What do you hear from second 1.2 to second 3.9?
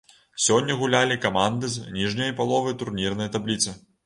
каманды з ніжняй паловы турнірнай табліцы.